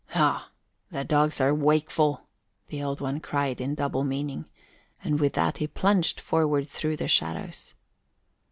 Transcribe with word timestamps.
"Ha! 0.13 0.49
The 0.89 1.03
dogs 1.03 1.39
are 1.39 1.53
wakeful!" 1.53 2.21
the 2.69 2.81
Old 2.81 3.01
One 3.01 3.19
cried 3.19 3.61
in 3.61 3.75
double 3.75 4.03
meaning, 4.03 4.45
and 5.03 5.19
with 5.19 5.33
that 5.33 5.57
he 5.57 5.67
plunged 5.67 6.19
forward 6.19 6.67
through 6.67 6.97
the 6.97 7.07
shadows. 7.07 7.75